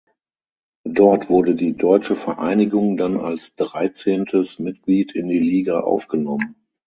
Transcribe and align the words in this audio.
Dort 0.89 1.29
wurde 1.29 1.53
die 1.53 1.77
deutsche 1.77 2.15
Vereinigung 2.15 2.97
dann 2.97 3.17
als 3.17 3.53
dreizehntes 3.53 4.57
Mitglied 4.57 5.11
in 5.11 5.27
die 5.27 5.37
Liga 5.37 5.81
aufgenommen. 5.81 6.55